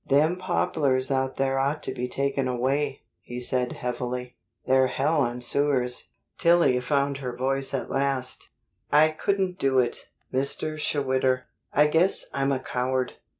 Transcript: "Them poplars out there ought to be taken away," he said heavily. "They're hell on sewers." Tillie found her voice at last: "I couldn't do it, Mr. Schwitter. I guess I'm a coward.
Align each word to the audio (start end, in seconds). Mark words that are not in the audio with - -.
"Them 0.07 0.37
poplars 0.37 1.11
out 1.11 1.35
there 1.35 1.59
ought 1.59 1.83
to 1.83 1.93
be 1.93 2.07
taken 2.07 2.47
away," 2.47 3.03
he 3.21 3.39
said 3.39 3.73
heavily. 3.73 4.35
"They're 4.65 4.87
hell 4.87 5.21
on 5.21 5.41
sewers." 5.41 6.09
Tillie 6.39 6.79
found 6.79 7.17
her 7.19 7.37
voice 7.37 7.71
at 7.71 7.91
last: 7.91 8.49
"I 8.91 9.09
couldn't 9.09 9.59
do 9.59 9.77
it, 9.77 10.07
Mr. 10.33 10.79
Schwitter. 10.79 11.43
I 11.71 11.85
guess 11.85 12.25
I'm 12.33 12.51
a 12.51 12.57
coward. 12.57 13.13